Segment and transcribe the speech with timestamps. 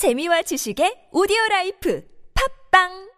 [0.00, 2.00] 재미와 지식의 오디오 라이프.
[2.32, 3.09] 팝빵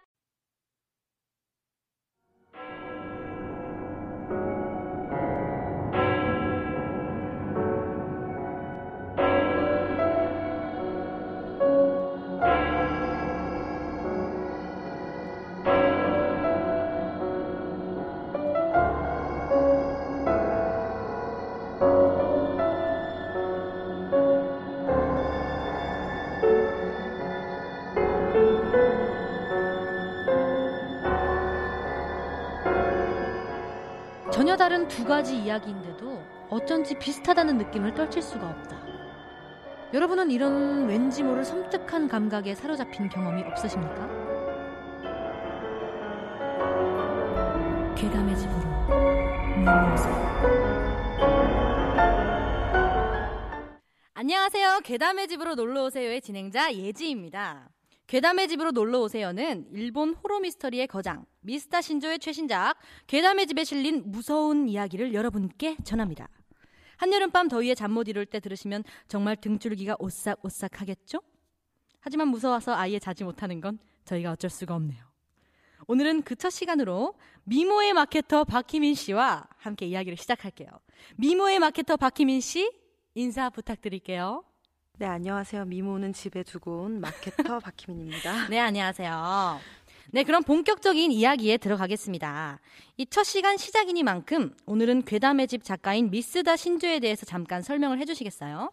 [34.53, 38.83] 전혀 다른 두 가지 이야기인데도 어쩐지 비슷하다는 느낌을 떨칠 수가 없다.
[39.93, 44.07] 여러분은 이런 왠지 모를 섬뜩한 감각에 사로잡힌 경험이 없으십니까?
[47.95, 48.59] 괴담의 집으로
[49.65, 50.13] 놀러오세요.
[54.13, 54.81] 안녕하세요.
[54.83, 57.69] 괴담의 집으로 놀러오세요의 진행자 예지입니다.
[58.05, 62.77] 괴담의 집으로 놀러오세요는 일본 호러 미스터리의 거장 미스터 신조의 최신작
[63.07, 66.29] 괴담의 집에 실린 무서운 이야기를 여러분께 전합니다.
[66.97, 71.19] 한여름밤 더위에 잠 못 이룰 때 들으시면 정말 등줄기가 오싹오싹 하겠죠?
[71.99, 75.03] 하지만 무서워서 아예 자지 못하는 건 저희가 어쩔 수가 없네요.
[75.87, 80.69] 오늘은 그 첫 시간으로 미모의 마케터 박희민 씨와 함께 이야기를 시작할게요.
[81.17, 82.71] 미모의 마케터 박희민 씨
[83.15, 84.43] 인사 부탁드릴게요.
[84.97, 85.65] 네, 안녕하세요.
[85.65, 88.47] 미모는 집에 두고 온 마케터 박희민입니다.
[88.47, 89.59] 네, 안녕하세요.
[90.13, 92.59] 네, 그럼 본격적인 이야기에 들어가겠습니다.
[92.97, 98.71] 이 첫 시간 시작이니만큼 오늘은 괴담의 집 작가인 미스다 신조에 대해서 잠깐 설명을 해주시겠어요?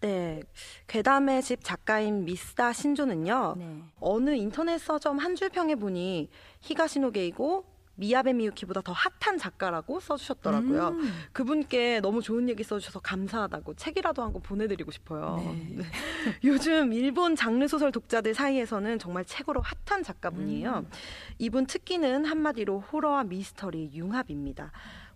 [0.00, 0.40] 네,
[0.86, 3.54] 괴담의 집 작가인 미스다 신조는요.
[3.58, 3.82] 네.
[3.98, 6.28] 어느 인터넷 서점 한 줄 평에 보니
[6.60, 7.64] 히가시노게이고
[7.96, 10.88] 미야베 미유키보다 더 핫한 작가라고 써주셨더라고요.
[10.88, 11.12] 음.
[11.32, 15.36] 그분께 너무 좋은 얘기 써주셔서 감사하다고 책이라도 한 권 보내드리고 싶어요.
[15.38, 15.76] 네.
[15.76, 15.84] 네.
[16.44, 20.84] 요즘 일본 장르 소설 독자들 사이에서는 정말 최고로 핫한 작가분이에요.
[20.84, 20.90] 음.
[21.38, 24.72] 이분 특기는 한마디로 호러와 미스터리 융합입니다.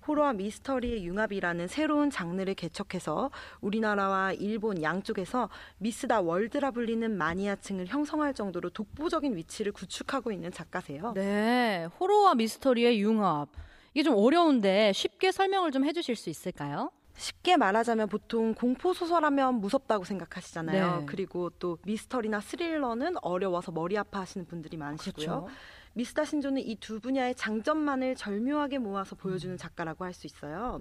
[0.07, 3.31] 호러와 미스터리의 융합이라는 새로운 장르를 개척해서
[3.61, 5.49] 우리나라와 일본 양쪽에서
[5.79, 11.13] 미스다 월드라 불리는 마니아층을 형성할 정도로 독보적인 위치를 구축하고 있는 작가세요.
[11.15, 13.49] 네, 호러와 미스터리의 융합.
[13.93, 16.91] 이게 좀 어려운데 쉽게 설명을 좀 해주실 수 있을까요?
[17.21, 21.01] 쉽게 말하자면 보통 공포 소설하면 무섭다고 생각하시잖아요.
[21.01, 21.07] 네.
[21.07, 25.13] 그리고 또 미스터리나 스릴러는 어려워서 머리 아파하시는 분들이 많으시고요.
[25.15, 25.49] 그렇죠.
[25.93, 30.81] 미스다 신조는 이 두 분야의 장점만을 절묘하게 모아서 보여주는 작가라고 할 수 있어요.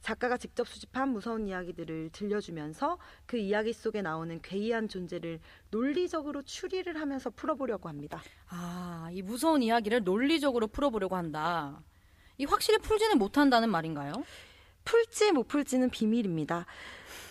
[0.00, 7.30] 작가가 직접 수집한 무서운 이야기들을 들려주면서 그 이야기 속에 나오는 괴이한 존재를 논리적으로 추리를 하면서
[7.30, 8.22] 풀어보려고 합니다.
[8.48, 11.80] 아, 이 무서운 이야기를 논리적으로 풀어보려고 한다.
[12.38, 14.12] 이 확실히 풀지는 못한다는 말인가요?
[14.86, 16.64] 풀지 못 풀지는 비밀입니다.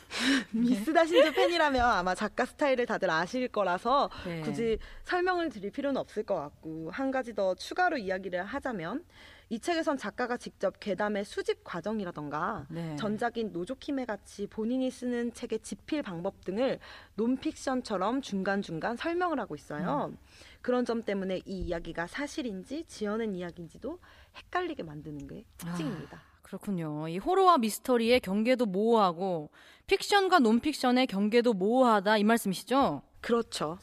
[0.51, 4.41] 미스다 신조 팬이라면 아마 작가 스타일을 다들 아실 거라서 네.
[4.41, 9.03] 굳이 설명을 드릴 필요는 없을 것 같고 한 가지 더 추가로 이야기를 하자면
[9.49, 12.95] 이 책에선 작가가 직접 괴담의 수집 과정이라던가 네.
[12.95, 16.79] 전작인 노조키메 같이 본인이 쓰는 책의 집필 방법 등을
[17.16, 20.11] 논픽션처럼 중간중간 설명을 하고 있어요.
[20.11, 20.17] 음.
[20.61, 23.99] 그런 점 때문에 이 이야기가 사실인지 지어낸 이야기인지도
[24.35, 26.34] 헷갈리게 만드는 게 특징입니다.
[26.45, 27.07] 그렇군요.
[27.07, 29.50] 이 호러와 미스터리의 경계도 모호하고
[29.88, 33.01] 픽션과 논픽션의 경계도 모호하다 이 말씀이시죠?
[33.19, 33.79] 그렇죠.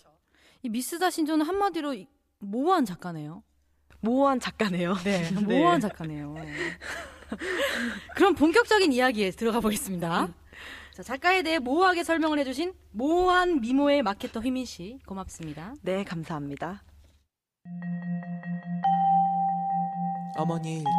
[0.62, 2.06] 이 미스다 신조는 한마디로 이-
[2.38, 3.42] 모호한 작가네요.
[4.00, 4.94] 모호한 작가네요.
[5.04, 6.36] 네, 모호한 작가네요.
[8.14, 10.28] 그럼 본격적인 이야기에 들어가 보겠습니다.
[10.92, 15.74] 자, 작가에 대해 모호하게 설명을 해주신 모호한 미모의 마케터 휘민 씨 고맙습니다.
[15.82, 16.84] 네, 감사합니다.
[20.36, 20.90] 어머니의 일기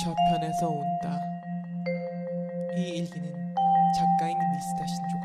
[0.00, 1.20] 첫 편에서 온다.
[2.76, 3.54] 이 일기는
[3.94, 5.24] 작가인 미스다 신조가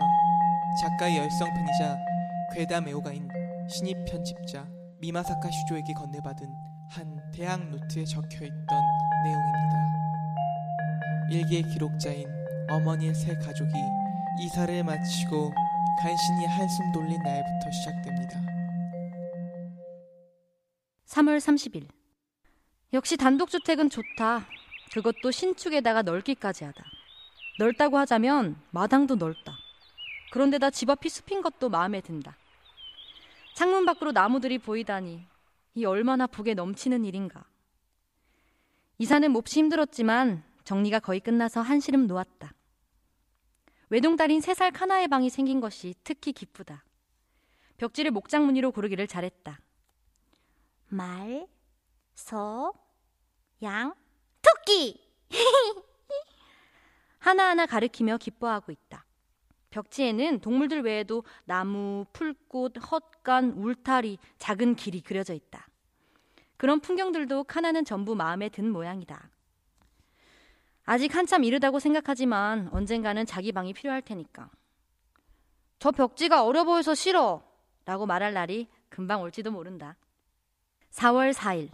[0.82, 1.98] 작가의 열성 팬이자
[2.54, 3.30] 괴담 애호가인
[3.70, 4.68] 신입 편집자
[5.00, 6.48] 미마사카 슈조에게 건네받은
[6.90, 8.82] 한 대학 노트에 적혀 있던
[9.24, 9.88] 내용입니다.
[11.32, 12.28] 일기의 기록자인
[12.70, 13.72] 어머니의 세 가족이
[14.42, 15.54] 이사를 마치고
[16.02, 18.42] 간신히 한숨 돌린 날부터 시작됩니다.
[21.08, 21.88] 3월 30일.
[22.94, 24.46] 역시 단독주택은 좋다.
[24.94, 26.84] 그것도 신축에다가 넓기까지 하다.
[27.60, 29.58] 넓다고 하자면 마당도 넓다.
[30.32, 32.36] 그런데다 집 앞이 숲인 것도 마음에 든다.
[33.56, 35.26] 창문 밖으로 나무들이 보이다니
[35.76, 37.46] 이 얼마나 복에 넘치는 일인가.
[39.00, 42.54] 이사는 몹시 힘들었지만 정리가 거의 끝나서 한시름 놓았다.
[43.90, 46.84] 외동딸인 세 살 카나의 방이 생긴 것이 특히 기쁘다.
[47.78, 49.60] 벽지를 목장 무늬로 고르기를 잘했다.
[50.90, 51.48] 말,
[52.16, 52.74] 소,
[53.64, 53.94] 양,
[54.48, 55.02] 토끼!
[57.20, 59.06] 하나하나 가리키며 기뻐하고 있다.
[59.70, 65.68] 벽지에는 동물들 외에도 나무, 풀꽃, 헛간, 울타리, 작은 길이 그려져 있다.
[66.56, 69.30] 그런 풍경들도 카나는 전부 마음에 든 모양이다.
[70.86, 74.50] 아직 한참 이르다고 생각하지만 언젠가는 자기 방이 필요할 테니까.
[75.80, 77.44] 저 벽지가 어려 보여서 싫어!
[77.86, 79.98] 라고 말할 날이 금방 올지도 모른다.
[80.92, 81.70] 4월 4일.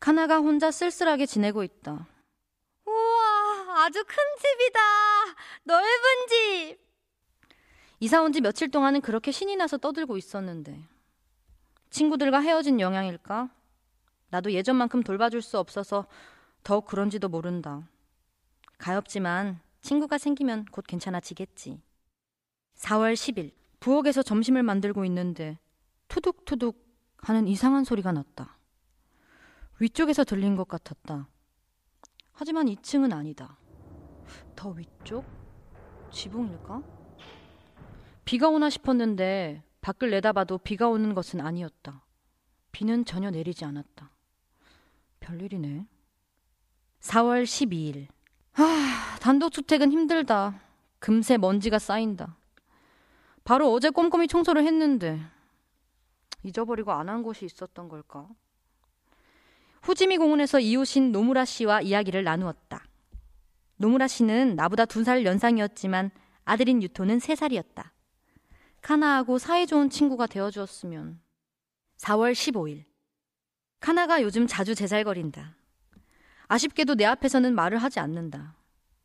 [0.00, 2.06] 카나가 혼자 쓸쓸하게 지내고 있다.
[2.86, 4.80] 우와, 아주 큰 집이다!
[5.64, 5.86] 넓은
[6.28, 6.78] 집!
[8.00, 10.82] 이사 온 지 며칠 동안은 그렇게 신이 나서 떠들고 있었는데.
[11.90, 13.50] 친구들과 헤어진 영향일까?
[14.30, 16.06] 나도 예전만큼 돌봐줄 수 없어서
[16.62, 17.86] 더욱 그런지도 모른다.
[18.78, 21.82] 가엾지만 친구가 생기면 곧 괜찮아지겠지.
[22.76, 25.58] 4월 10일 부엌에서 점심을 만들고 있는데
[26.08, 26.82] 투둑투둑
[27.18, 28.56] 하는 이상한 소리가 났다.
[29.80, 31.28] 위쪽에서 들린 것 같았다.
[32.32, 33.58] 하지만 2층은 아니다.
[34.54, 35.24] 더 위쪽?
[36.12, 36.82] 지붕일까?
[38.24, 42.04] 비가 오나 싶었는데 밖을 내다봐도 비가 오는 것은 아니었다.
[42.72, 44.10] 비는 전혀 내리지 않았다.
[45.20, 45.86] 별일이네.
[47.00, 48.08] 4월 12일.
[48.54, 50.60] 아, 단독주택은 힘들다.
[50.98, 52.36] 금세 먼지가 쌓인다.
[53.44, 55.18] 바로 어제 꼼꼼히 청소를 했는데
[56.42, 58.28] 잊어버리고 안 한 곳이 있었던 걸까?
[59.82, 62.84] 후지미 공원에서 이웃인 노무라 씨와 이야기를 나누었다.
[63.76, 66.10] 노무라 씨는 나보다 두 살 연상이었지만
[66.44, 67.92] 아들인 유토는 세 살이었다.
[68.82, 71.20] 카나하고 사이 좋은 친구가 되어주었으면.
[71.98, 72.84] 4월 15일.
[73.78, 75.54] 카나가 요즘 자주 제잘거린다.
[76.48, 78.56] 아쉽게도 내 앞에서는 말을 하지 않는다.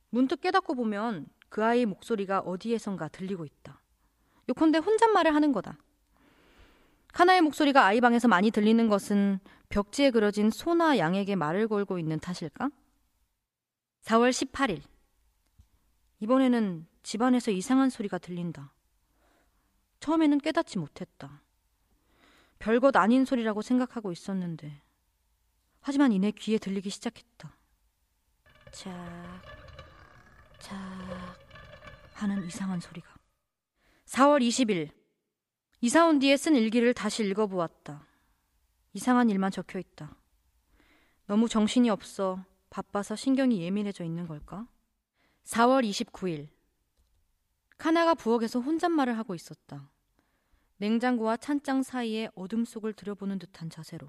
[0.10, 3.80] 문득 깨닫고 보면 그 아이의 목소리가 어디에선가 들리고 있다.
[4.50, 5.78] 요컨대 혼잣말을 하는 거다.
[7.16, 9.40] 카나의 목소리가 아이 방에서 많이 들리는 것은
[9.70, 12.70] 벽지에 그려진 소나 양에게 말을 걸고 있는 탓일까?
[14.02, 14.82] 4월 18일.
[16.20, 18.74] 이번에는 집안에서 이상한 소리가 들린다.
[20.02, 21.42] 처음에는 깨닫지 못했다.
[22.60, 24.82] 별것 아닌 소리라고 생각하고 있었는데
[25.80, 27.56] 하지만 이내 귀에 들리기 시작했다.
[28.74, 28.92] 착,
[30.60, 30.76] 착
[32.12, 33.08] 하는 이상한 소리가.
[34.06, 35.05] 4월 20일
[35.82, 38.08] 이사 온 뒤에 쓴 일기를 다시 읽어보았다.
[38.94, 40.16] 이상한 일만 적혀 있다.
[41.28, 44.68] 너무 정신이 없어 바빠서 신경이 예민해져 있는 걸까?
[45.44, 46.48] 4월 29일
[47.78, 49.90] 카나가 부엌에서 혼잣말을 하고 있었다.
[50.78, 54.08] 냉장고와 찬장 사이에 어둠 속을 들여보는 듯한 자세로.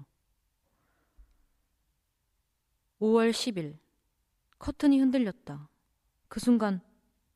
[3.01, 3.77] 5월 10일
[4.57, 5.69] 커튼이 흔들렸다.
[6.29, 6.81] 그 순간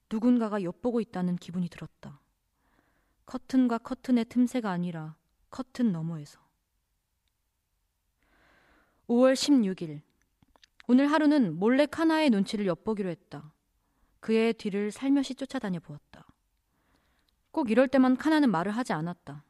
[0.09, 2.20] 누군가가 엿보고 있다는 기분이 들었다.
[3.31, 5.15] 커튼과 커튼의 틈새가 아니라
[5.49, 6.37] 커튼 너머에서.
[9.07, 10.01] 5월 16일
[10.89, 13.53] 오늘 하루는 몰래 카나의 눈치를 엿보기로 했다.
[14.19, 16.27] 그의 뒤를 살며시 쫓아다녀 보았다.
[17.51, 19.45] 꼭 이럴 때만 카나는 말을 하지 않았다.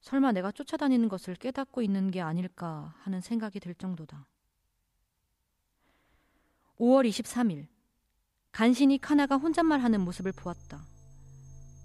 [0.00, 4.26] 설마 내가 쫓아다니는 것을 깨닫고 있는 게 아닐까 하는 생각이 들 정도다.
[6.80, 7.68] 5월 23일
[8.50, 10.93] 간신히 카나가 혼잣말 하는 모습을 보았다.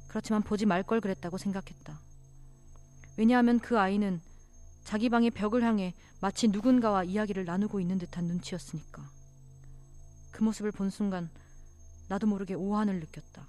[0.09, 1.97] 그렇지만 보지 말 걸 그랬다고 생각했다.
[3.17, 4.19] 왜냐하면 그 아이는
[4.83, 9.03] 자기 방의 벽을 향해 마치 누군가와 이야기를 나누고 있는 듯한 눈치였으니까.
[10.31, 11.29] 그 모습을 본 순간
[12.09, 13.47] 나도 모르게 오한을 느꼈다.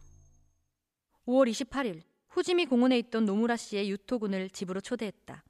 [1.27, 5.43] 5월 28일 후지미 공원에 있던 노무라 씨의 유토군을 집으로 초대했다.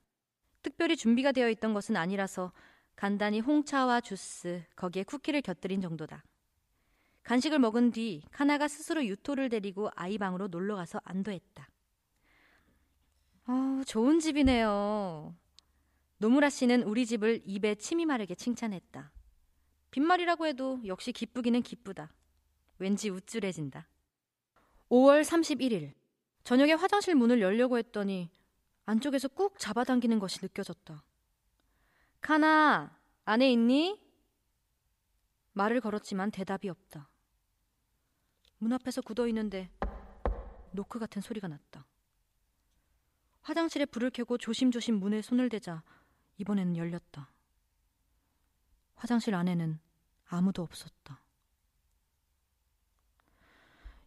[0.62, 2.52] 특별히 준비가 되어 있던 것은 아니라서
[2.95, 6.23] 간단히 홍차와 주스, 거기에 쿠키를 곁들인 정도다.
[7.23, 11.69] 간식을 먹은 뒤 카나가 스스로 유토를 데리고 아이 방으로 놀러 가서 안도했다.
[13.47, 15.35] 아, 좋은 집이네요.
[16.19, 19.11] 노무라 씨는 우리 집을 입에 침이 마르게 칭찬했다.
[19.91, 22.12] 빈말이라고 해도 역시 기쁘기는 기쁘다.
[22.79, 23.89] 왠지 우쭐해진다.
[24.91, 25.93] 5월 31일.
[26.45, 28.31] 저녁에 화장실 문을 열려고 했더니
[28.87, 31.03] 안쪽에서 꾹 잡아당기는 것이 느껴졌다.
[32.21, 34.00] 카나, 안에 있니?
[35.53, 37.10] 말을 걸었지만 대답이 없다.
[38.61, 39.71] 문 앞에서 굳어 있는데
[40.73, 41.87] 노크 같은 소리가 났다.
[43.40, 45.83] 화장실에 불을 켜고 조심조심 문에 손을 대자
[46.37, 47.31] 이번에는 열렸다.
[48.97, 49.81] 화장실 안에는
[50.29, 51.21] 아무도 없었다.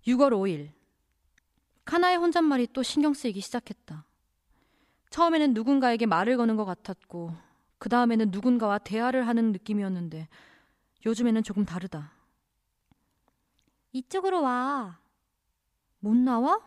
[0.06, 0.72] 6월 5일.
[1.86, 4.06] 카나의 혼잣말이 또 신경 쓰이기 시작했다.
[5.10, 7.36] 처음에는 누군가에게 말을 거는 것 같았고,
[7.80, 10.28] 그 다음에는 누군가와 대화를 하는 느낌이었는데,
[11.06, 12.14] 요즘에는 조금 다르다.
[13.94, 15.00] 이쪽으로 와.
[16.00, 16.60] 못 나와?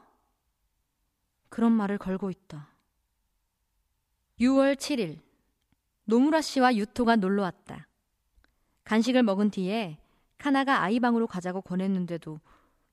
[1.49, 2.69] 그런 말을 걸고 있다.
[4.41, 5.21] 6월 7일.
[6.05, 7.89] 노무라 씨와 유토가 놀러 왔다.
[8.85, 9.99] 간식을 먹은 뒤에
[10.39, 12.39] 카나가 아이 방으로 가자고 권했는데도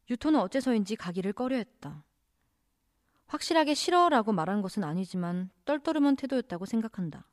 [0.09, 2.03] 유토는 어째서인지 가기를 꺼려했다.
[3.27, 7.27] 확실하게 싫어라고 말한 것은 아니지만 떨떠름한 태도였다고 생각한다.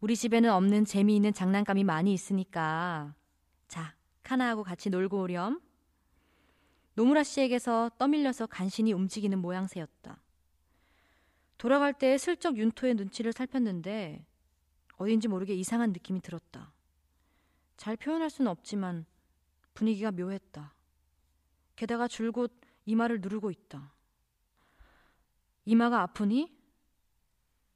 [0.00, 3.14] 우리 집에는 없는 재미있는 장난감이 많이 있으니까
[3.68, 5.61] 자, 카나하고 같이 놀고 오렴.
[6.94, 10.20] 노무라 씨에게서 떠밀려서 간신히 움직이는 모양새였다.
[11.56, 14.26] 돌아갈 때 슬쩍 윤토의 눈치를 살폈는데
[14.96, 16.72] 어딘지 모르게 이상한 느낌이 들었다.
[17.76, 19.06] 잘 표현할 수는 없지만
[19.74, 20.74] 분위기가 묘했다.
[21.76, 22.52] 게다가 줄곧
[22.84, 23.92] 이마를 누르고 있다.
[25.64, 26.52] 이마가 아프니?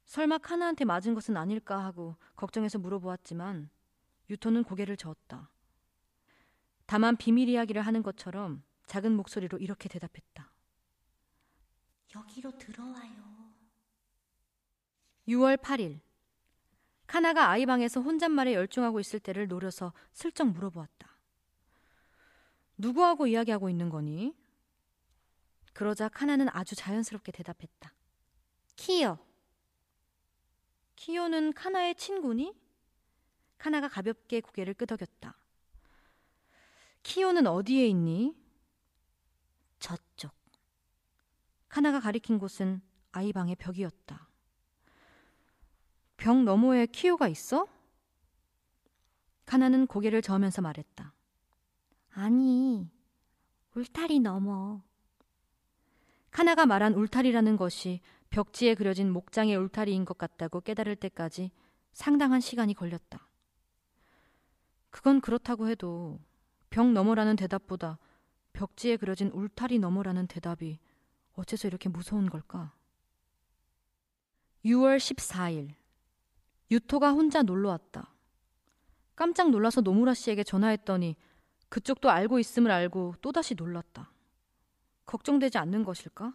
[0.05, 3.69] 설마 카나한테 맞은 것은 아닐까 하고 걱정해서 물어보았지만
[4.29, 5.49] 유토는 고개를 저었다.
[6.85, 10.51] 다만 비밀 이야기를 하는 것처럼 작은 목소리로 이렇게 대답했다.
[12.15, 13.53] 여기로 들어와요.
[15.27, 15.99] 6월 8일.
[17.05, 21.17] 카나가 아이 방에서 혼잣말에 열중하고 있을 때를 노려서 슬쩍 물어보았다.
[22.77, 24.35] 누구하고 이야기하고 있는 거니?
[25.73, 27.93] 그러자 카나는 아주 자연스럽게 대답했다.
[28.75, 29.19] 키요.
[30.95, 32.55] 키요는 카나의 친구니?
[33.57, 35.37] 카나가 가볍게 고개를 끄덕였다.
[37.03, 38.46] 키요는 어디에 있니?
[39.79, 40.31] 저쪽.
[41.69, 42.81] 카나가 가리킨 곳은
[43.11, 44.27] 아이 방의 벽이었다.
[46.17, 47.67] 벽 너머에 키요가 있어?
[49.45, 51.13] 카나는 고개를 저으면서 말했다.
[52.11, 52.89] 아니,
[53.75, 54.81] 울타리 넘어.
[56.31, 61.51] 카나가 말한 울타리라는 것이 벽지에 그려진 목장의 울타리인 것 같다고 깨달을 때까지
[61.93, 63.27] 상당한 시간이 걸렸다.
[64.89, 66.19] 그건 그렇다고 해도
[66.69, 67.97] 벽 너머라는 대답보다
[68.57, 70.79] 벽지에 그려진 울타리 너머라는 대답이
[71.35, 72.73] 어째서 이렇게 무서운 걸까?
[74.65, 75.75] 6월 14일.
[76.71, 78.15] 유토가 혼자 놀러 왔다.
[79.15, 81.15] 깜짝 놀라서 노무라 씨에게 전화했더니
[81.69, 84.11] 그쪽도 알고 있음을 알고 또다시 놀랐다.
[85.05, 86.33] 걱정되지 않는 것일까?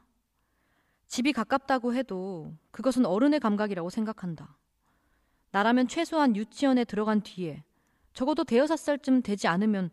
[1.09, 4.57] 집이 가깝다고 해도 그것은 어른의 감각이라고 생각한다.
[5.51, 7.65] 나라면 최소한 유치원에 들어간 뒤에
[8.15, 9.91] 적어도 대여섯 살쯤 되지 않으면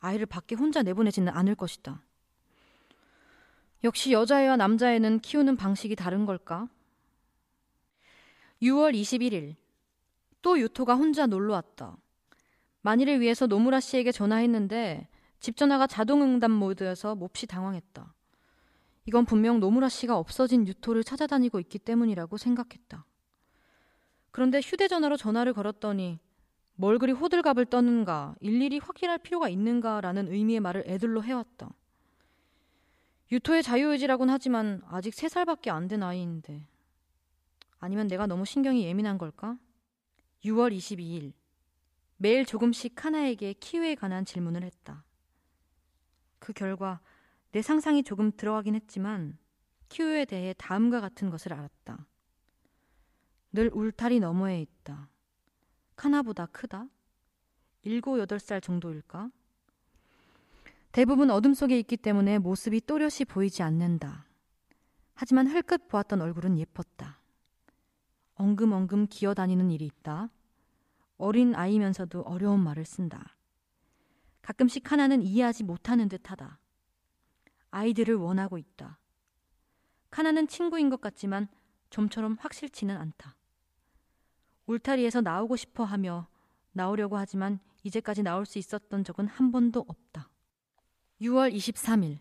[0.00, 2.02] 아이를 밖에 혼자 내보내지는 않을 것이다.
[3.84, 6.68] 역시 여자애와 남자애는 키우는 방식이 다른 걸까?
[8.62, 9.56] 6월 21일.
[10.42, 11.96] 또 유토가 혼자 놀러 왔다.
[12.82, 15.08] 만일을 위해서 노무라 씨에게 전화했는데
[15.40, 18.14] 집 전화가 자동 응답 모드여서 몹시 당황했다.
[19.06, 23.04] 이건 분명 노무라 씨가 없어진 유토를 찾아다니고 있기 때문이라고 생각했다.
[24.30, 26.18] 그런데 휴대전화로 전화를 걸었더니
[26.80, 31.74] 뭘 그리 호들갑을 떠는가, 일일이 확인할 필요가 있는가라는 의미의 말을 애들로 해왔다.
[33.32, 36.68] 유토의 자유의지라곤 하지만 아직 3살밖에 안 된 아이인데.
[37.80, 39.58] 아니면 내가 너무 신경이 예민한 걸까?
[40.44, 41.32] 6월 22일.
[42.16, 45.04] 매일 조금씩 하나에게 키위에 관한 질문을 했다.
[46.38, 47.00] 그 결과
[47.50, 49.36] 내 상상이 조금 들어가긴 했지만
[49.88, 52.06] 키위에 대해 다음과 같은 것을 알았다.
[53.50, 55.08] 늘 울타리 너머에 있다.
[55.98, 56.86] 카나보다 크다?
[57.82, 59.30] 일곱, 여덟 살 정도일까?
[60.92, 64.24] 대부분 어둠 속에 있기 때문에 모습이 또렷이 보이지 않는다.
[65.14, 67.20] 하지만 흘끗 보았던 얼굴은 예뻤다.
[68.34, 70.30] 엉금엉금 기어다니는 일이 있다.
[71.16, 73.36] 어린 아이면서도 어려운 말을 쓴다.
[74.40, 76.60] 가끔씩 하나는 이해하지 못하는 듯 하다.
[77.72, 79.00] 아이들을 원하고 있다.
[80.10, 81.48] 카나는 친구인 것 같지만
[81.90, 83.37] 좀처럼 확실치는 않다.
[84.68, 86.28] 울타리에서 나오고 싶어 하며
[86.72, 90.30] 나오려고 하지만 이제까지 나올 수 있었던 적은 한 번도 없다.
[91.22, 92.18] 6월 23일.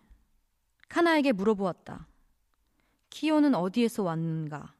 [0.88, 2.08] 카나에게 물어보았다.
[3.10, 4.74] 키오는 어디에서 왔는가?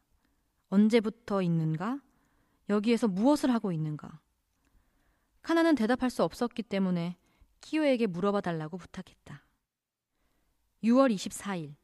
[0.70, 2.02] 언제부터 있는가?
[2.70, 4.20] 여기에서 무엇을 하고 있는가?
[5.42, 7.18] 카나는 대답할 수 없었기 때문에
[7.62, 9.46] 키오에게 물어봐 달라고 부탁했다.
[10.84, 11.76] 6월 24일.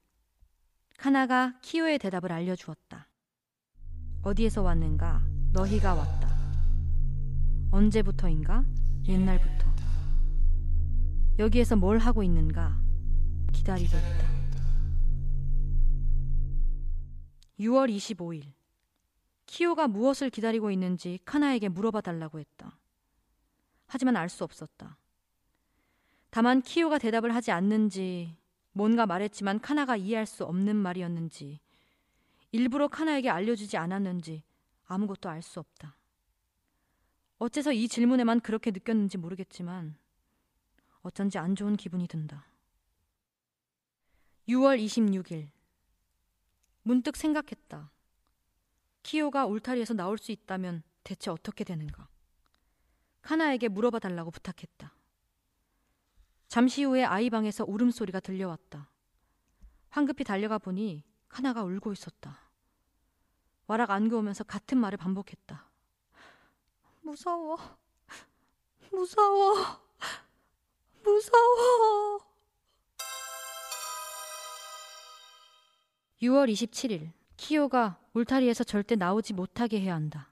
[0.98, 3.10] 카나가 키오의 대답을 알려주었다.
[4.24, 5.33] 어디에서 왔는가?
[5.54, 6.36] 너희가 왔다.
[7.72, 8.66] 언제부터인가?
[9.08, 9.72] 옛날부터.
[11.40, 12.76] 여기에서 뭘 하고 있는가?
[13.52, 14.34] 기다리고 있다.
[17.60, 18.52] 6월 25일.
[19.46, 22.80] 키오가 무엇을 기다리고 있는지 카나에게 물어봐 달라고 했다.
[23.86, 24.98] 하지만 알 수 없었다.
[26.32, 28.36] 다만 키오가 대답을 하지 않는지
[28.72, 31.60] 뭔가 말했지만 카나가 이해할 수 없는 말이었는지
[32.52, 34.42] 일부러 카나에게 알려주지 않았는지
[34.86, 35.98] 아무것도 알 수 없다.
[37.38, 39.98] 어째서 이 질문에만 그렇게 느꼈는지 모르겠지만
[41.02, 42.46] 어쩐지 안 좋은 기분이 든다.
[44.48, 45.50] 6월 26일.
[46.84, 47.92] 문득 생각했다.
[49.04, 52.08] 키오가 울타리에서 나올 수 있다면 대체 어떻게 되는가?
[53.22, 54.94] 카나에게 물어봐 달라고 부탁했다.
[56.48, 58.90] 잠시 후에 아이 방에서 울음소리가 들려왔다.
[59.90, 62.43] 황급히 달려가 보니 카나가 울고 있었다.
[63.68, 65.70] 와락 안겨오면서 같은 말을 반복했다.
[67.02, 67.58] 무서워.
[68.92, 69.82] 무서워.
[71.04, 72.20] 무서워.
[76.22, 77.12] 6월 27일.
[77.36, 80.32] 키오가 울타리에서 절대 나오지 못하게 해야 한다.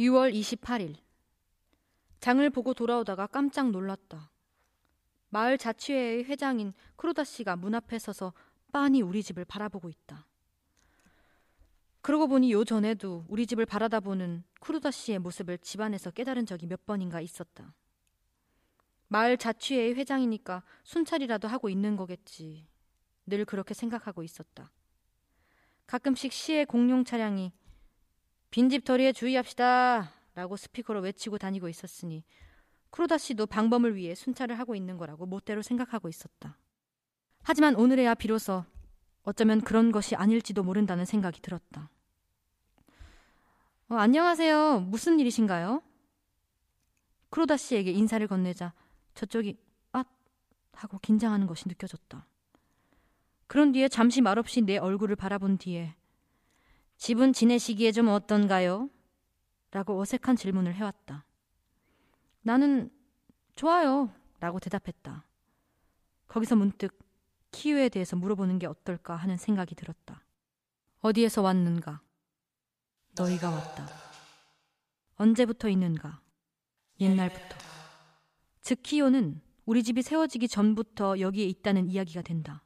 [0.00, 0.96] 6월 28일.
[2.20, 4.30] 장을 보고 돌아오다가 깜짝 놀랐다.
[5.28, 8.32] 마을 자치회의 회장인 크로다 씨가 문 앞에 서서
[8.72, 10.26] 빤히 우리 집을 바라보고 있다.
[12.02, 17.20] 그러고 보니 요 전에도 우리 집을 바라다보는 크루다 씨의 모습을 집안에서 깨달은 적이 몇 번인가
[17.20, 17.74] 있었다.
[19.06, 22.66] 마을 자취회의 회장이니까 순찰이라도 하고 있는 거겠지.
[23.26, 24.72] 늘 그렇게 생각하고 있었다.
[25.86, 27.52] 가끔씩 시의 공룡 차량이
[28.50, 32.24] 빈집 털이에 주의합시다 라고 스피커로 외치고 다니고 있었으니
[32.90, 36.58] 크루다 씨도 방범을 위해 순찰을 하고 있는 거라고 못대로 생각하고 있었다.
[37.42, 38.64] 하지만 오늘에야 비로소
[39.24, 41.90] 어쩌면 그런 것이 아닐지도 모른다는 생각이 들었다.
[43.88, 44.80] 어, 안녕하세요.
[44.80, 45.82] 무슨 일이신가요?
[47.30, 48.74] 크로다 씨에게 인사를 건네자
[49.14, 49.56] 저쪽이
[49.92, 50.04] 아
[50.72, 52.26] 하고 긴장하는 것이 느껴졌다.
[53.46, 55.94] 그런 뒤에 잠시 말없이 내 얼굴을 바라본 뒤에
[56.96, 58.88] 집은 지내시기에 좀 어떤가요?
[59.70, 61.24] 라고 어색한 질문을 해왔다.
[62.42, 62.90] 나는
[63.54, 64.12] 좋아요.
[64.40, 65.24] 라고 대답했다.
[66.28, 66.98] 거기서 문득
[67.52, 70.24] 키우에 대해서 물어보는 게 어떨까 하는 생각이 들었다.
[71.00, 72.00] 어디에서 왔는가?
[73.16, 73.88] 너희가 왔다.
[75.16, 76.20] 언제부터 있는가?
[77.00, 77.56] 옛날부터.
[78.62, 82.62] 즉 키오는 우리 집이 세워지기 전부터 여기에 있다는 이야기가 된다.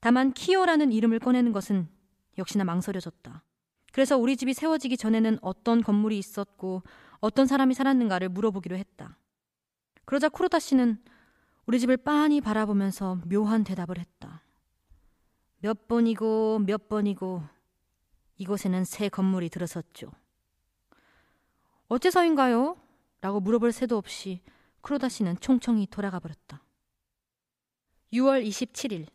[0.00, 1.88] 다만 키오라는 이름을 꺼내는 것은
[2.38, 3.44] 역시나 망설여졌다.
[3.92, 6.82] 그래서 우리 집이 세워지기 전에는 어떤 건물이 있었고
[7.18, 9.18] 어떤 사람이 살았는가를 물어보기로 했다.
[10.04, 11.02] 그러자 쿠로다 씨는
[11.70, 14.42] 우리 집을 빤히 바라보면서 묘한 대답을 했다.
[15.60, 17.44] 몇 번이고 몇 번이고
[18.38, 20.10] 이곳에는 새 건물이 들어섰죠.
[21.86, 22.76] 어째서인가요?
[23.20, 24.40] 라고 물어볼 새도 없이
[24.80, 26.64] 크로다 씨는 총총히 돌아가 버렸다.
[28.14, 29.06] 6월 27일.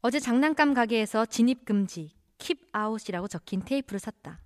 [0.00, 4.40] 어제 장난감 가게에서 진입 금지, Keep Out이라고 적힌 테이프를 샀다.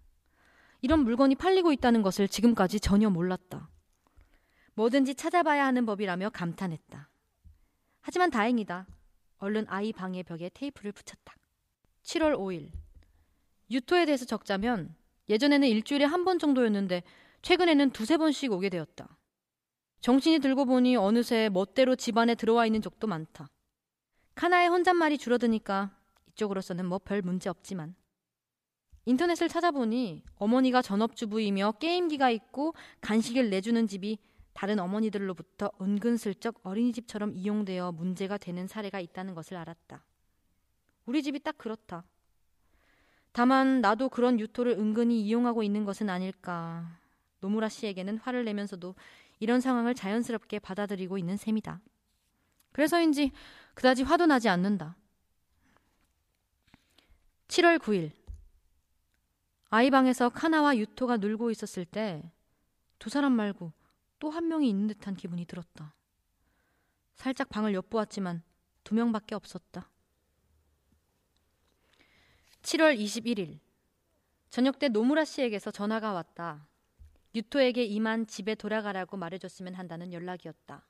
[0.83, 3.71] 이런 물건이 팔리고 있다는 것을 지금까지 전혀 몰랐다.
[4.77, 7.09] 뭐든지 찾아봐야 하는 법이라며 감탄했다.
[8.07, 8.87] 하지만 다행이다.
[9.39, 11.35] 얼른 아이 방의 벽에 테이프를 붙였다.
[12.05, 12.71] 7월 5일.
[13.69, 14.95] 유토에 대해서 적자면
[15.29, 17.03] 예전에는 일주일에 한 번 정도였는데
[17.43, 19.19] 최근에는 두세 번씩 오게 되었다.
[20.03, 23.49] 정신이 들고 보니 어느새 멋대로 집안에 들어와 있는 적도 많다.
[24.37, 25.91] 카나의 혼잣말이 줄어드니까
[26.29, 27.97] 이쪽으로서는 뭐 별 문제 없지만.
[29.07, 34.19] 인터넷을 찾아보니 어머니가 전업주부이며 게임기가 있고 간식을 내주는 집이
[34.57, 40.03] 다른 어머니들로부터 은근슬쩍 어린이집처럼 이용되어 문제가 되는 사례가 있다는 것을 알았다.
[41.05, 42.05] 우리 집이 딱 그렇다.
[43.33, 46.99] 다만 나도 그런 유토를 은근히 이용하고 있는 것은 아닐까.
[47.41, 48.95] 노무라 씨에게는 화를 내면서도
[49.41, 51.81] 이런 상황을 자연스럽게 받아들이고 있는 셈이다.
[52.73, 53.33] 그래서인지
[53.75, 54.97] 그다지 화도 나지 않는다.
[57.49, 58.13] 7월 9일.
[59.69, 62.23] 아이 방에서 카나와 유토가 놀고 있었을 때
[62.99, 63.73] 두 사람 말고
[64.19, 65.95] 또 한 명이 있는 듯한 기분이 들었다.
[67.15, 68.43] 살짝 방을 엿보았지만
[68.85, 69.91] 두 명밖에 없었다.
[72.63, 73.59] 7월 21일
[74.51, 76.67] 저녁 때 노무라 씨에게서 전화가 왔다.
[77.35, 80.87] 유토에게 이만 집에 돌아가라고 말해줬으면 한다는 연락이었다.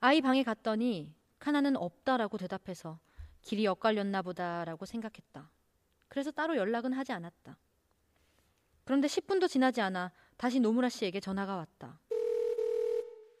[0.00, 2.98] 아이 방에 갔더니 카나는 없다라고 대답해서
[3.42, 5.50] 길이 엇갈렸나 보다라고 생각했다.
[6.08, 7.56] 그래서 따로 연락은 하지 않았다.
[8.84, 11.98] 그런데 10분도 지나지 않아 다시 노무라 씨에게 전화가 왔다.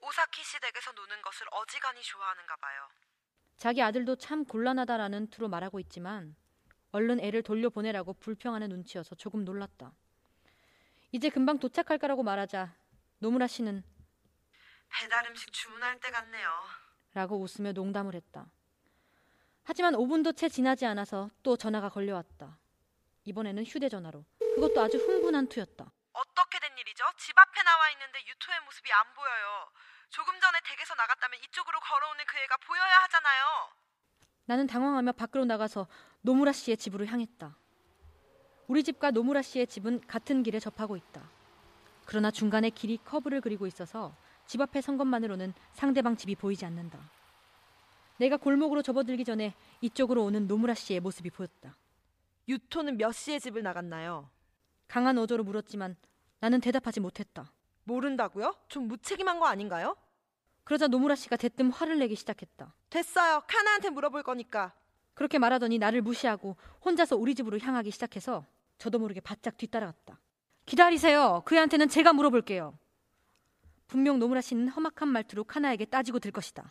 [0.02, 2.88] 오사키 시 댁에서 노는 것을 어지간히 좋아하는가 봐요.
[3.56, 6.34] 자기 아들도 참 곤란하다라는 투로 말하고 있지만
[6.90, 9.92] 얼른 애를 돌려보내라고 불평하는 눈치여서 조금 놀랐다.
[11.12, 12.74] 이제 금방 도착할 거라고 말하자
[13.20, 13.84] 노무라 씨는
[14.88, 16.50] 배달 음식 주문할 때 같네요.
[17.14, 18.50] 라고 웃으며 농담을 했다.
[19.62, 22.58] 하지만 5분도 채 지나지 않아서 또 전화가 걸려왔다.
[23.24, 24.24] 이번에는 휴대전화로.
[24.56, 25.92] 그것도 아주 흥분한 투였다.
[26.12, 27.04] 어떻게 된 일이죠?
[27.16, 29.70] 집 앞에 나와 있는데 유토의 모습이 안 보여요.
[30.10, 33.70] 조금 전에 댁에서 나갔다면 이쪽으로 걸어오는 그 애가 보여야 하잖아요.
[34.46, 35.86] 나는 당황하며 밖으로 나가서
[36.22, 37.54] 노무라 씨의 집으로 향했다.
[38.68, 41.22] 우리 집과 노무라 씨의 집은 같은 길에 접하고 있다.
[42.06, 44.14] 그러나 중간에 길이 커브를 그리고 있어서
[44.46, 46.98] 집 앞에 선 것만으로는 상대방 집이 보이지 않는다.
[48.16, 51.76] 내가 골목으로 접어들기 전에 이쪽으로 오는 노무라 씨의 모습이 보였다.
[52.48, 54.30] 유토는 몇 시에 집을 나갔나요?
[54.88, 55.96] 강한 어조로 물었지만
[56.40, 57.52] 나는 대답하지 못했다.
[57.84, 58.54] 모른다고요?
[58.68, 59.96] 좀 무책임한 거 아닌가요?
[60.64, 62.74] 그러자 노무라 씨가 대뜸 화를 내기 시작했다.
[62.90, 63.42] 됐어요.
[63.48, 64.74] 카나한테 물어볼 거니까.
[65.14, 68.46] 그렇게 말하더니 나를 무시하고 혼자서 우리 집으로 향하기 시작해서
[68.76, 70.20] 저도 모르게 바짝 뒤따라갔다.
[70.66, 71.42] 기다리세요.
[71.46, 72.78] 그애한테는 제가 물어볼게요.
[73.88, 76.70] 분명 노무라 씨는 험악한 말투로 카나에게 따지고 들 것이다.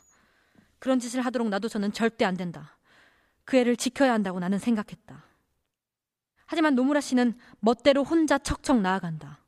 [0.80, 2.78] 그런 짓을 하도록 놔둬서는 절대 안 된다.
[3.44, 5.26] 그 애를 지켜야 한다고 나는 생각했다.
[6.46, 9.40] 하지만 노무라 씨는 멋대로 혼자 척척 나아간다.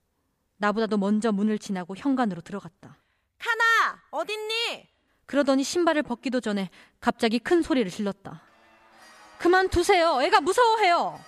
[0.60, 2.98] 나보다도 먼저 문을 지나고 현관으로 들어갔다.
[3.40, 4.88] 카나 어딨니?
[5.26, 6.70] 그러더니 신발을 벗기도 전에
[7.00, 8.42] 갑자기 큰 소리를 질렀다.
[9.38, 10.22] 그만 두세요.
[10.22, 11.20] 애가 무서워해요.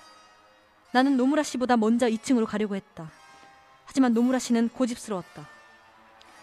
[0.91, 3.09] 나는 노무라 씨보다 먼저 2층으로 가려고 했다.
[3.85, 5.47] 하지만 노무라 씨는 고집스러웠다.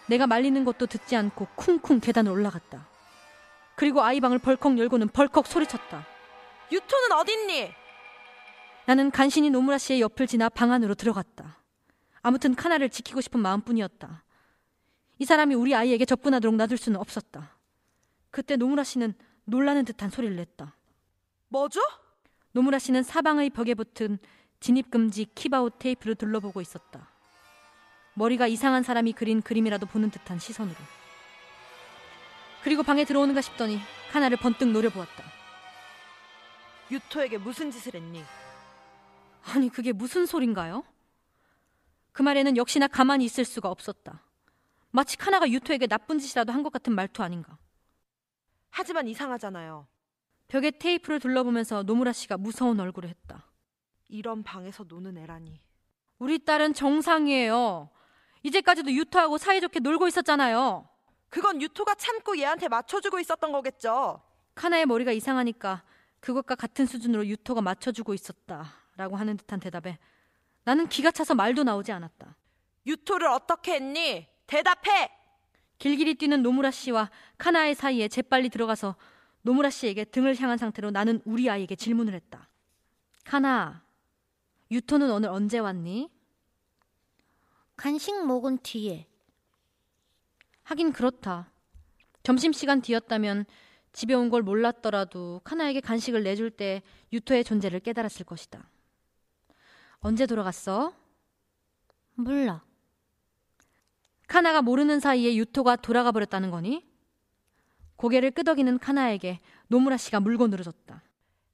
[0.07, 2.87] 내가 말리는 것도 듣지 않고 쿵쿵 계단을 올라갔다.
[3.75, 6.05] 그리고 아이 방을 벌컥 열고는 벌컥 소리쳤다.
[6.71, 7.71] 유토는 어딨니?
[8.85, 11.58] 나는 간신히 노무라 씨의 옆을 지나 방 안으로 들어갔다.
[12.21, 14.23] 아무튼 카나를 지키고 싶은 마음뿐이었다.
[15.19, 17.57] 이 사람이 우리 아이에게 접근하도록 놔둘 수는 없었다.
[18.31, 19.13] 그때 노무라 씨는
[19.45, 20.75] 놀라는 듯한 소리를 냈다.
[21.49, 21.81] 뭐죠?
[22.51, 24.19] 노무라 씨는 사방의 벽에 붙은
[24.59, 27.09] 진입금지 Keep Out 테이프를 둘러보고 있었다.
[28.13, 30.77] 머리가 이상한 사람이 그린 그림이라도 보는 듯한 시선으로.
[32.63, 33.79] 그리고 방에 들어오는가 싶더니
[34.11, 35.23] 카나를 번뜩 노려보았다.
[36.91, 38.23] 유토에게 무슨 짓을 했니?
[39.43, 40.83] 아니 그게 무슨 소린가요?
[42.11, 44.23] 그 말에는 역시나 가만히 있을 수가 없었다.
[44.91, 47.57] 마치 카나가 유토에게 나쁜 짓이라도 한 것 같은 말투 아닌가.
[48.71, 49.87] 하지만 이상하잖아요.
[50.47, 53.45] 벽에 테이프를 둘러보면서 노무라 씨가 무서운 얼굴을 했다.
[54.07, 55.61] 이런 방에서 노는 애라니.
[56.17, 57.89] 우리 딸은 정상이에요.
[58.43, 60.87] 이제까지도 유토하고 사이좋게 놀고 있었잖아요.
[61.29, 64.21] 그건 유토가 참고 얘한테 맞춰주고 있었던 거겠죠.
[64.55, 65.83] 카나의 머리가 이상하니까
[66.19, 68.73] 그것과 같은 수준으로 유토가 맞춰주고 있었다.
[68.97, 69.97] 라고 하는 듯한 대답에
[70.69, 72.37] 나는 기가 차서 말도 나오지 않았다.
[72.85, 74.27] 유토를 어떻게 했니?
[74.45, 75.09] 대답해!
[75.79, 78.95] 길길이 뛰는 노무라 씨와 카나의 사이에 재빨리 들어가서
[79.41, 82.49] 노무라 씨에게 등을 향한 상태로 나는 우리 아이에게 질문을 했다.
[83.25, 83.83] 카나,
[84.69, 86.11] 유토는 오늘 언제 왔니?
[87.75, 89.07] 간식 먹은 뒤에.
[90.65, 91.51] 하긴 그렇다.
[92.21, 93.45] 점심시간 뒤였다면
[93.91, 98.69] 집에 온 걸 몰랐더라도 카나에게 간식을 내줄 때 유토의 존재를 깨달았을 것이다.
[100.01, 100.93] 언제 돌아갔어?
[102.15, 102.63] 몰라.
[104.27, 106.87] 카나가 모르는 사이에 유토가 돌아가 버렸다는 거니?
[107.97, 111.03] 고개를 끄덕이는 카나에게 노무라 씨가 물고 늘어졌다.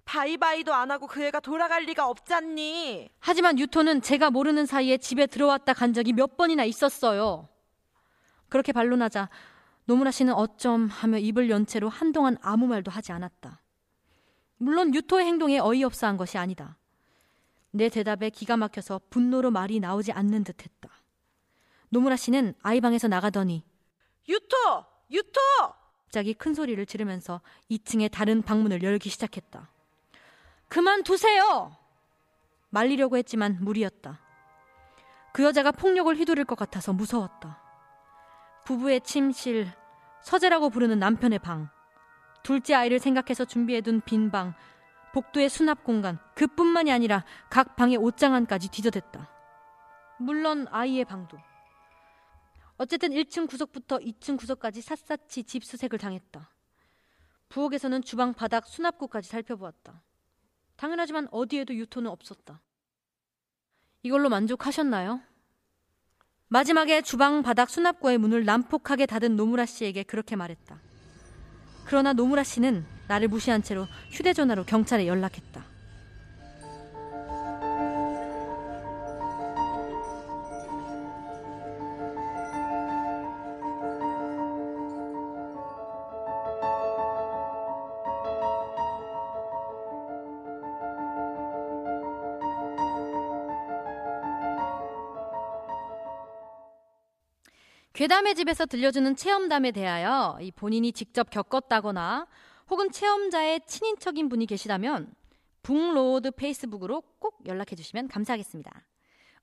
[0.05, 3.10] 바이바이도 안 하고 그 애가 돌아갈 리가 없잖니.
[3.19, 7.49] 하지만 유토는 제가 모르는 사이에 집에 들어왔다 간 적이 몇 번이나 있었어요.
[8.49, 9.29] 그렇게 반론하자
[9.86, 13.62] 노무라 씨는 어쩜 하며 입을 연 채로 한동안 아무 말도 하지 않았다.
[14.58, 16.77] 물론 유토의 행동에 어이없어 한 것이 아니다.
[17.75, 20.89] 내 대답에 기가 막혀서 분노로 말이 나오지 않는 듯 했다.
[21.89, 23.65] 노무라 씨는 아이 방에서 나가더니
[24.29, 24.85] 유토!
[25.11, 25.41] 유토!
[26.05, 29.69] 갑자기 큰 소리를 지르면서 2층의 다른 방문을 열기 시작했다.
[30.69, 31.75] 그만두세요!
[32.69, 34.21] 말리려고 했지만 무리였다.
[35.33, 37.61] 그 여자가 폭력을 휘두를 것 같아서 무서웠다.
[38.63, 39.69] 부부의 침실,
[40.23, 41.69] 서재라고 부르는 남편의 방,
[42.41, 44.53] 둘째 아이를 생각해서 준비해둔 빈 방,
[45.15, 49.30] 복도의 수납 공간, 그뿐만이 아니라 각 방의 옷장 안까지 뒤져댔다.
[50.19, 51.38] 물론 아이의 방도.
[52.75, 56.49] 어쨌든 1층 구석부터 2층 구석까지 샅샅이 집수색을 당했다.
[57.47, 60.04] 부엌에서는 주방 바닥 수납구까지 살펴보았다.
[60.75, 62.62] 당연하지만 어디에도 유토는 없었다.
[64.04, 65.21] 이걸로 만족하셨나요?
[66.49, 70.78] 마지막에 주방 바닥 수납구의 문을 난폭하게 닫은 노무라 씨에게 그렇게 말했다.
[71.86, 75.76] 그러나 노무라 씨는 나를 무시한 채로 휴대전화로 경찰에 연락했다.
[97.96, 102.28] 괴담의 집에서 들려주는 체험담에 대하여 이 본인이 직접 겪었다거나
[102.69, 105.13] 혹은 체험자의 친인척인 분이 계시다면
[105.62, 108.86] 북로드 페이스북으로 꼭 연락해 주시면 감사하겠습니다.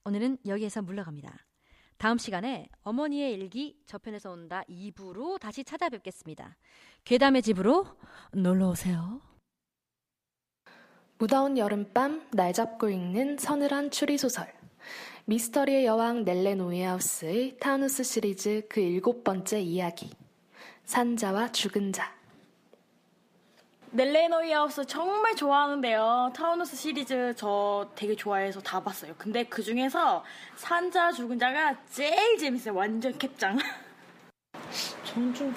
[0.05, 1.37] 오늘은 여기에서 물러갑니다.
[1.99, 6.57] 다음 시간에 어머니의 일기 저편에서 온다 2부로 다시 찾아뵙겠습니다.
[7.05, 7.87] 괴담의 집으로
[8.33, 9.21] 놀러 오세요.
[11.19, 14.53] 무더운 여름밤 날 잡고 읽는 서늘한 추리소설
[15.27, 20.11] 미스터리의 여왕 넬레 노이하우스의 타우누스 시리즈 그 일곱 번째 이야기
[20.85, 22.13] 산자와 죽은 자
[23.95, 26.33] 넬레 노이하우스 정말 좋아하는데요.
[26.35, 29.13] 타우누스 시리즈 저 되게 좋아해서 다 봤어요.
[29.19, 30.25] 근데 그 중에서
[30.57, 32.75] 산자 죽은 자가 제일 재밌어요.
[32.75, 33.59] 완전 캡장.
[35.05, 35.55] 저는 좀,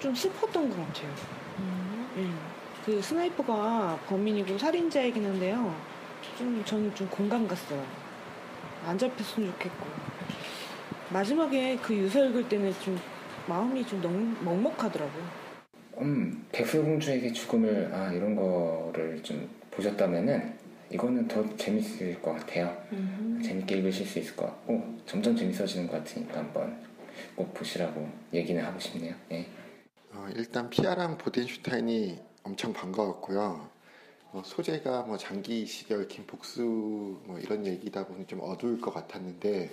[0.00, 1.14] 좀 슬펐던 것 같아요.
[2.16, 2.28] 예.
[2.84, 5.72] 그 스나이퍼가 범인이고 살인자이긴 한데요.
[6.36, 7.86] 좀 저는 좀 공감 갔어요.
[8.86, 9.86] 안 잡혔으면 좋겠고.
[11.10, 13.00] 마지막에 그 유서 읽을 때는 좀
[13.46, 15.47] 마음이 좀 너무 먹먹하더라고요.
[16.00, 20.56] 음, 백설공주에게 죽음을 아 이런 거를 좀 보셨다면은
[20.90, 22.76] 이거는 더 재밌을 것 같아요.
[23.44, 26.78] 재밌게 읽으실 수 있을 것 같고 점점 재밌어지는 것 같으니까 한번
[27.36, 29.14] 꼭 보시라고 얘기는 하고 싶네요.
[29.32, 29.46] 예.
[30.12, 33.68] 어, 일단 피아랑 보덴슈타인이 엄청 반가웠고요.
[34.32, 36.62] 어, 소재가 뭐 장기 시절 김복수
[37.24, 39.70] 뭐 이런 얘기다 보니 좀 어두울 것 같았는데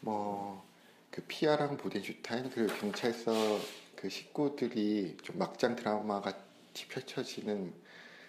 [0.00, 0.68] 뭐
[1.10, 3.32] 그 피아랑 보덴슈타인 그 경찰서
[4.00, 7.74] 그 식구들이 좀 막장 드라마 같이 펼쳐지는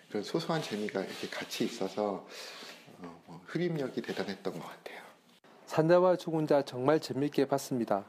[0.07, 2.25] 그런 소소한 재미가 이렇게 같이 있어서
[2.97, 4.99] 어, 뭐 흡입력이 대단했던 것 같아요.
[5.67, 8.03] 산자와 죽은 자 정말 재밌게 봤습니다.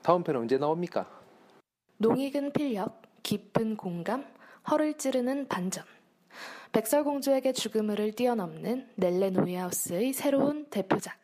[0.00, 1.10] 다음 편 언제 나옵니까?
[1.96, 4.24] 농익은 필력, 깊은 공감,
[4.70, 5.82] 허를 찌르는 반전.
[6.70, 11.18] 백설공주에게 죽음을 뛰어넘는 넬레 노이하우스의 새로운 대표작.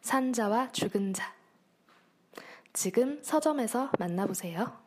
[0.00, 1.39] 산자와 죽은 자.
[2.72, 4.79] 지금 서점에서 만나보세요.